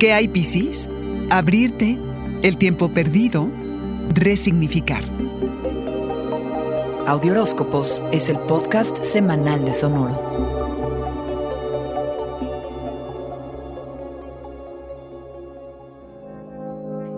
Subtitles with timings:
[0.00, 0.88] ¿Qué hay, Piscis?
[1.28, 1.98] Abrirte,
[2.42, 3.50] el tiempo perdido,
[4.14, 5.04] resignificar.
[7.06, 10.18] Audioróscopos es el podcast semanal de Sonoro.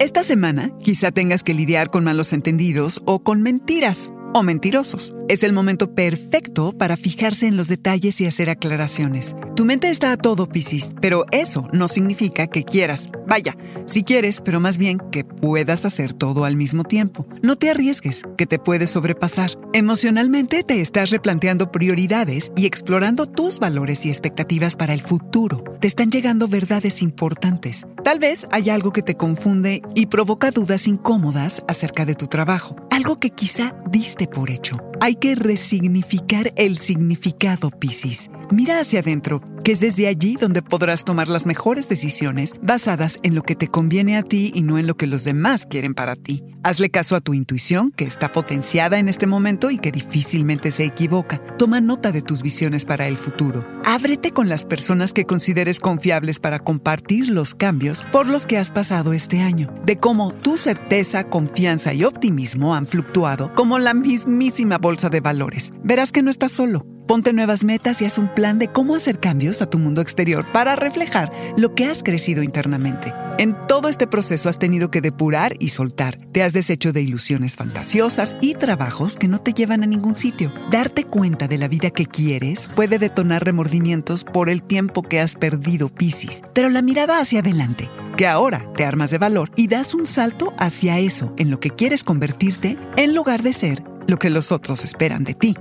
[0.00, 5.14] Esta semana quizá tengas que lidiar con malos entendidos o con mentiras o mentirosos.
[5.26, 9.34] Es el momento perfecto para fijarse en los detalles y hacer aclaraciones.
[9.56, 13.08] Tu mente está a todo, Piscis, pero eso no significa que quieras.
[13.26, 17.26] Vaya, si quieres, pero más bien que puedas hacer todo al mismo tiempo.
[17.42, 19.52] No te arriesgues, que te puedes sobrepasar.
[19.72, 25.64] Emocionalmente te estás replanteando prioridades y explorando tus valores y expectativas para el futuro.
[25.80, 27.86] Te están llegando verdades importantes.
[28.02, 32.76] Tal vez hay algo que te confunde y provoca dudas incómodas acerca de tu trabajo.
[32.90, 34.76] Algo que quizá diste por hecho.
[35.04, 38.30] Hay que resignificar el significado, Piscis.
[38.54, 43.34] Mira hacia adentro, que es desde allí donde podrás tomar las mejores decisiones basadas en
[43.34, 46.14] lo que te conviene a ti y no en lo que los demás quieren para
[46.14, 46.44] ti.
[46.62, 50.84] Hazle caso a tu intuición, que está potenciada en este momento y que difícilmente se
[50.84, 51.40] equivoca.
[51.58, 53.66] Toma nota de tus visiones para el futuro.
[53.84, 58.70] Ábrete con las personas que consideres confiables para compartir los cambios por los que has
[58.70, 64.78] pasado este año, de cómo tu certeza, confianza y optimismo han fluctuado como la mismísima
[64.78, 65.72] bolsa de valores.
[65.82, 66.93] Verás que no estás solo.
[67.06, 70.50] Ponte nuevas metas y haz un plan de cómo hacer cambios a tu mundo exterior
[70.52, 73.12] para reflejar lo que has crecido internamente.
[73.36, 76.18] En todo este proceso has tenido que depurar y soltar.
[76.32, 80.50] Te has deshecho de ilusiones fantasiosas y trabajos que no te llevan a ningún sitio.
[80.70, 85.34] Darte cuenta de la vida que quieres puede detonar remordimientos por el tiempo que has
[85.34, 86.42] perdido, Piscis.
[86.54, 90.54] Pero la mirada hacia adelante, que ahora te armas de valor y das un salto
[90.56, 94.84] hacia eso en lo que quieres convertirte en lugar de ser lo que los otros
[94.84, 95.54] esperan de ti.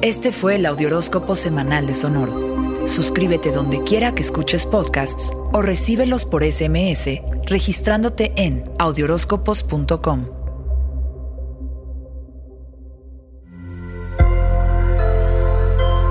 [0.00, 2.86] Este fue el Audioróscopo semanal de Sonoro.
[2.86, 10.26] Suscríbete donde quiera que escuches podcasts o recíbelos por SMS registrándote en audioróscopos.com.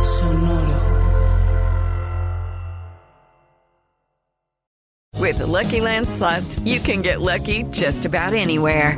[0.04, 0.82] Sonoro.
[5.18, 8.98] With the Lucky Land slots, you can get lucky just about anywhere.